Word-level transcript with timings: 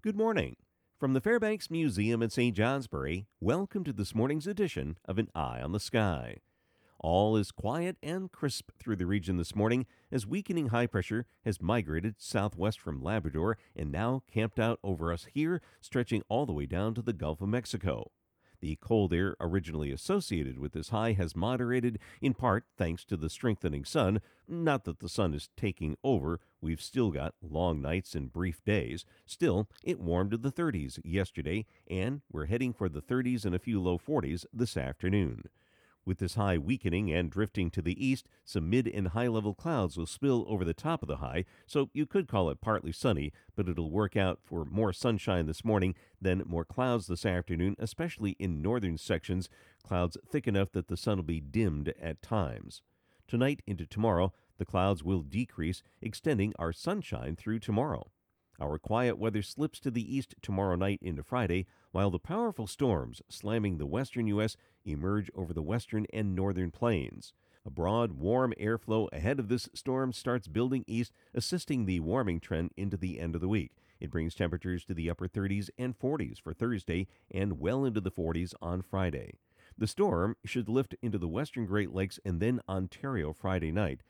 Good 0.00 0.14
morning. 0.14 0.54
From 1.00 1.12
the 1.12 1.20
Fairbanks 1.20 1.72
Museum 1.72 2.22
in 2.22 2.30
St. 2.30 2.54
Johnsbury, 2.54 3.26
welcome 3.40 3.82
to 3.82 3.92
this 3.92 4.14
morning's 4.14 4.46
edition 4.46 4.96
of 5.04 5.18
An 5.18 5.26
Eye 5.34 5.60
on 5.60 5.72
the 5.72 5.80
Sky. 5.80 6.36
All 7.00 7.36
is 7.36 7.50
quiet 7.50 7.96
and 8.00 8.30
crisp 8.30 8.70
through 8.78 8.94
the 8.94 9.06
region 9.06 9.38
this 9.38 9.56
morning 9.56 9.86
as 10.12 10.24
weakening 10.24 10.68
high 10.68 10.86
pressure 10.86 11.26
has 11.44 11.60
migrated 11.60 12.14
southwest 12.18 12.78
from 12.80 13.02
Labrador 13.02 13.58
and 13.74 13.90
now 13.90 14.22
camped 14.32 14.60
out 14.60 14.78
over 14.84 15.12
us 15.12 15.26
here, 15.34 15.60
stretching 15.80 16.22
all 16.28 16.46
the 16.46 16.52
way 16.52 16.66
down 16.66 16.94
to 16.94 17.02
the 17.02 17.12
Gulf 17.12 17.40
of 17.40 17.48
Mexico. 17.48 18.12
The 18.60 18.76
cold 18.80 19.12
air 19.12 19.36
originally 19.40 19.92
associated 19.92 20.58
with 20.58 20.72
this 20.72 20.88
high 20.88 21.12
has 21.12 21.36
moderated, 21.36 21.98
in 22.20 22.34
part 22.34 22.64
thanks 22.76 23.04
to 23.06 23.16
the 23.16 23.30
strengthening 23.30 23.84
sun. 23.84 24.20
Not 24.48 24.84
that 24.84 24.98
the 24.98 25.08
sun 25.08 25.34
is 25.34 25.48
taking 25.56 25.96
over, 26.02 26.40
we've 26.60 26.82
still 26.82 27.10
got 27.10 27.34
long 27.40 27.80
nights 27.80 28.14
and 28.14 28.32
brief 28.32 28.64
days. 28.64 29.04
Still, 29.26 29.68
it 29.84 30.00
warmed 30.00 30.32
to 30.32 30.38
the 30.38 30.52
30s 30.52 30.98
yesterday, 31.04 31.66
and 31.88 32.22
we're 32.32 32.46
heading 32.46 32.72
for 32.72 32.88
the 32.88 33.02
30s 33.02 33.44
and 33.44 33.54
a 33.54 33.60
few 33.60 33.80
low 33.80 33.98
40s 33.98 34.44
this 34.52 34.76
afternoon. 34.76 35.44
With 36.08 36.20
this 36.20 36.36
high 36.36 36.56
weakening 36.56 37.12
and 37.12 37.30
drifting 37.30 37.70
to 37.70 37.82
the 37.82 38.02
east, 38.02 38.30
some 38.42 38.70
mid 38.70 38.88
and 38.88 39.08
high 39.08 39.26
level 39.26 39.52
clouds 39.52 39.98
will 39.98 40.06
spill 40.06 40.46
over 40.48 40.64
the 40.64 40.72
top 40.72 41.02
of 41.02 41.06
the 41.06 41.18
high, 41.18 41.44
so 41.66 41.90
you 41.92 42.06
could 42.06 42.26
call 42.26 42.48
it 42.48 42.62
partly 42.62 42.92
sunny, 42.92 43.30
but 43.54 43.68
it'll 43.68 43.90
work 43.90 44.16
out 44.16 44.38
for 44.42 44.64
more 44.64 44.94
sunshine 44.94 45.44
this 45.44 45.66
morning, 45.66 45.94
then 46.18 46.44
more 46.46 46.64
clouds 46.64 47.08
this 47.08 47.26
afternoon, 47.26 47.76
especially 47.78 48.36
in 48.38 48.62
northern 48.62 48.96
sections, 48.96 49.50
clouds 49.82 50.16
thick 50.26 50.48
enough 50.48 50.72
that 50.72 50.88
the 50.88 50.96
sun 50.96 51.18
will 51.18 51.24
be 51.24 51.40
dimmed 51.40 51.92
at 52.00 52.22
times. 52.22 52.80
Tonight 53.26 53.60
into 53.66 53.84
tomorrow, 53.84 54.32
the 54.56 54.64
clouds 54.64 55.04
will 55.04 55.20
decrease, 55.20 55.82
extending 56.00 56.54
our 56.58 56.72
sunshine 56.72 57.36
through 57.36 57.58
tomorrow. 57.58 58.10
Our 58.60 58.78
quiet 58.78 59.18
weather 59.18 59.42
slips 59.42 59.78
to 59.80 59.90
the 59.90 60.16
east 60.16 60.34
tomorrow 60.42 60.74
night 60.74 60.98
into 61.00 61.22
Friday, 61.22 61.66
while 61.92 62.10
the 62.10 62.18
powerful 62.18 62.66
storms 62.66 63.22
slamming 63.28 63.78
the 63.78 63.86
western 63.86 64.26
U.S. 64.28 64.56
emerge 64.84 65.30
over 65.34 65.52
the 65.52 65.62
western 65.62 66.06
and 66.12 66.34
northern 66.34 66.72
plains. 66.72 67.32
A 67.64 67.70
broad, 67.70 68.12
warm 68.12 68.52
airflow 68.58 69.08
ahead 69.12 69.38
of 69.38 69.48
this 69.48 69.68
storm 69.74 70.12
starts 70.12 70.48
building 70.48 70.84
east, 70.86 71.12
assisting 71.34 71.84
the 71.84 72.00
warming 72.00 72.40
trend 72.40 72.72
into 72.76 72.96
the 72.96 73.20
end 73.20 73.34
of 73.34 73.40
the 73.40 73.48
week. 73.48 73.72
It 74.00 74.10
brings 74.10 74.34
temperatures 74.34 74.84
to 74.86 74.94
the 74.94 75.10
upper 75.10 75.28
30s 75.28 75.70
and 75.78 75.98
40s 75.98 76.40
for 76.40 76.52
Thursday 76.52 77.06
and 77.30 77.60
well 77.60 77.84
into 77.84 78.00
the 78.00 78.10
40s 78.10 78.54
on 78.60 78.82
Friday. 78.82 79.34
The 79.76 79.86
storm 79.86 80.36
should 80.44 80.68
lift 80.68 80.96
into 81.02 81.18
the 81.18 81.28
western 81.28 81.66
Great 81.66 81.92
Lakes 81.92 82.18
and 82.24 82.40
then 82.40 82.60
Ontario 82.68 83.32
Friday 83.32 83.70
night. 83.70 84.00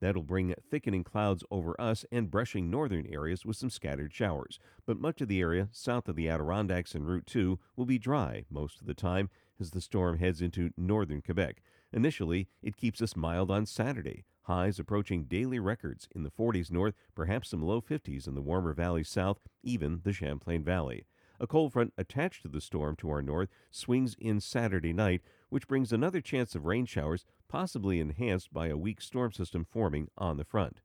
That'll 0.00 0.22
bring 0.22 0.54
thickening 0.70 1.04
clouds 1.04 1.42
over 1.50 1.78
us 1.80 2.04
and 2.12 2.30
brushing 2.30 2.70
northern 2.70 3.06
areas 3.06 3.44
with 3.44 3.56
some 3.56 3.70
scattered 3.70 4.12
showers. 4.12 4.58
But 4.86 5.00
much 5.00 5.20
of 5.20 5.28
the 5.28 5.40
area 5.40 5.68
south 5.72 6.08
of 6.08 6.16
the 6.16 6.28
Adirondacks 6.28 6.94
and 6.94 7.06
Route 7.06 7.26
2 7.26 7.58
will 7.76 7.86
be 7.86 7.98
dry 7.98 8.44
most 8.50 8.80
of 8.80 8.86
the 8.86 8.94
time 8.94 9.30
as 9.60 9.72
the 9.72 9.80
storm 9.80 10.18
heads 10.18 10.40
into 10.40 10.70
northern 10.76 11.20
Quebec. 11.20 11.62
Initially, 11.92 12.48
it 12.62 12.76
keeps 12.76 13.02
us 13.02 13.16
mild 13.16 13.50
on 13.50 13.66
Saturday, 13.66 14.24
highs 14.42 14.78
approaching 14.78 15.24
daily 15.24 15.58
records 15.58 16.08
in 16.14 16.22
the 16.22 16.30
40s 16.30 16.70
north, 16.70 16.94
perhaps 17.14 17.48
some 17.50 17.62
low 17.62 17.80
50s 17.80 18.28
in 18.28 18.34
the 18.34 18.42
warmer 18.42 18.72
valleys 18.72 19.08
south, 19.08 19.40
even 19.62 20.00
the 20.04 20.12
Champlain 20.12 20.62
Valley. 20.62 21.06
A 21.40 21.46
cold 21.46 21.72
front 21.72 21.92
attached 21.96 22.42
to 22.42 22.48
the 22.48 22.60
storm 22.60 22.96
to 22.96 23.10
our 23.10 23.22
north 23.22 23.48
swings 23.70 24.16
in 24.18 24.40
Saturday 24.40 24.92
night, 24.92 25.22
which 25.50 25.68
brings 25.68 25.92
another 25.92 26.20
chance 26.20 26.56
of 26.56 26.66
rain 26.66 26.84
showers, 26.84 27.24
possibly 27.46 28.00
enhanced 28.00 28.52
by 28.52 28.66
a 28.66 28.76
weak 28.76 29.00
storm 29.00 29.32
system 29.32 29.64
forming 29.64 30.08
on 30.18 30.36
the 30.36 30.44
front. 30.44 30.80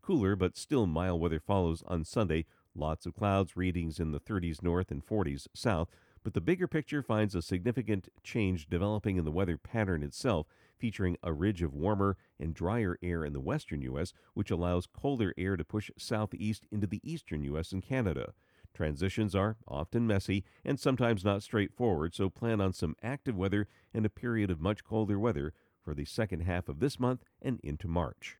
Cooler 0.00 0.34
but 0.34 0.56
still 0.56 0.86
mild 0.86 1.20
weather 1.20 1.40
follows 1.40 1.82
on 1.86 2.04
Sunday. 2.04 2.46
Lots 2.74 3.04
of 3.04 3.14
clouds, 3.14 3.56
readings 3.56 4.00
in 4.00 4.12
the 4.12 4.20
30s 4.20 4.62
north 4.62 4.90
and 4.90 5.04
40s 5.04 5.46
south, 5.52 5.90
but 6.24 6.32
the 6.32 6.40
bigger 6.40 6.66
picture 6.66 7.02
finds 7.02 7.34
a 7.34 7.42
significant 7.42 8.08
change 8.22 8.68
developing 8.68 9.18
in 9.18 9.26
the 9.26 9.30
weather 9.30 9.58
pattern 9.58 10.02
itself, 10.02 10.46
featuring 10.78 11.18
a 11.22 11.34
ridge 11.34 11.60
of 11.60 11.74
warmer 11.74 12.16
and 12.40 12.54
drier 12.54 12.98
air 13.02 13.24
in 13.24 13.34
the 13.34 13.40
western 13.40 13.82
U.S., 13.82 14.14
which 14.32 14.50
allows 14.50 14.86
colder 14.86 15.34
air 15.36 15.56
to 15.56 15.64
push 15.64 15.90
southeast 15.98 16.66
into 16.70 16.86
the 16.86 17.00
eastern 17.02 17.44
U.S. 17.44 17.72
and 17.72 17.82
Canada. 17.82 18.32
Transitions 18.74 19.34
are 19.34 19.56
often 19.66 20.06
messy 20.06 20.44
and 20.64 20.78
sometimes 20.78 21.24
not 21.24 21.42
straightforward, 21.42 22.14
so 22.14 22.30
plan 22.30 22.60
on 22.60 22.72
some 22.72 22.94
active 23.02 23.36
weather 23.36 23.66
and 23.92 24.06
a 24.06 24.10
period 24.10 24.50
of 24.50 24.60
much 24.60 24.84
colder 24.84 25.18
weather 25.18 25.52
for 25.82 25.94
the 25.94 26.04
second 26.04 26.40
half 26.40 26.68
of 26.68 26.78
this 26.78 27.00
month 27.00 27.24
and 27.42 27.58
into 27.62 27.88
March. 27.88 28.38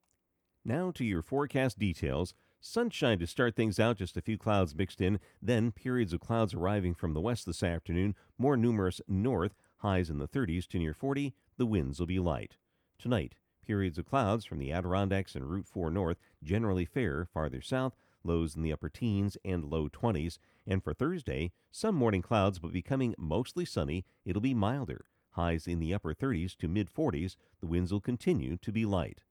Now 0.65 0.91
to 0.93 1.05
your 1.05 1.23
forecast 1.23 1.79
details. 1.79 2.35
Sunshine 2.61 3.19
to 3.21 3.27
start 3.27 3.55
things 3.55 3.79
out, 3.79 3.99
just 3.99 4.17
a 4.17 4.21
few 4.21 4.37
clouds 4.37 4.75
mixed 4.75 5.01
in, 5.01 5.21
then 5.41 5.71
periods 5.71 6.13
of 6.13 6.21
clouds 6.21 6.55
arriving 6.55 6.93
from 6.93 7.15
the 7.15 7.21
west 7.21 7.47
this 7.47 7.63
afternoon, 7.63 8.15
more 8.37 8.57
numerous 8.57 9.01
north, 9.07 9.55
highs 9.79 10.11
in 10.11 10.19
the 10.19 10.27
30s 10.27 10.67
to 10.67 10.79
near 10.79 10.93
40. 10.93 11.35
The 11.57 11.67
winds 11.67 12.01
will 12.01 12.07
be 12.07 12.19
light. 12.19 12.57
Tonight, 12.99 13.35
periods 13.65 13.97
of 13.97 14.07
clouds 14.07 14.45
from 14.45 14.59
the 14.59 14.73
Adirondacks 14.73 15.35
and 15.35 15.49
Route 15.49 15.69
4 15.69 15.91
north, 15.91 16.19
generally 16.43 16.85
fair 16.85 17.29
farther 17.33 17.61
south, 17.61 17.95
lows 18.25 18.57
in 18.57 18.63
the 18.63 18.73
upper 18.73 18.89
teens 18.89 19.37
and 19.45 19.65
low 19.65 19.89
20s. 19.89 20.39
And 20.67 20.83
for 20.83 20.95
Thursday, 20.95 21.53
some 21.71 21.95
morning 21.95 22.23
clouds 22.23 22.59
but 22.59 22.73
becoming 22.73 23.15
mostly 23.19 23.65
sunny. 23.65 24.05
It'll 24.25 24.43
be 24.43 24.55
milder, 24.55 25.07
highs 25.31 25.67
in 25.67 25.81
the 25.81 25.95
upper 25.95 26.15
30s 26.15 26.57
to 26.59 26.69
mid 26.69 26.93
40s. 26.93 27.37
The 27.61 27.67
winds 27.67 27.93
will 27.93 28.01
continue 28.01 28.57
to 28.59 28.73
be 28.73 28.85
light. 28.85 29.23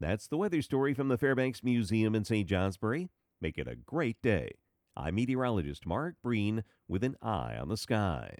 That's 0.00 0.26
the 0.26 0.36
weather 0.36 0.62
story 0.62 0.94
from 0.94 1.08
the 1.08 1.18
Fairbanks 1.18 1.62
Museum 1.62 2.14
in 2.14 2.24
St. 2.24 2.48
Johnsbury. 2.48 3.10
Make 3.40 3.58
it 3.58 3.68
a 3.68 3.76
great 3.76 4.20
day. 4.22 4.52
I'm 4.96 5.16
meteorologist 5.16 5.86
Mark 5.86 6.16
Breen 6.22 6.64
with 6.88 7.04
an 7.04 7.16
eye 7.22 7.56
on 7.60 7.68
the 7.68 7.76
sky. 7.76 8.38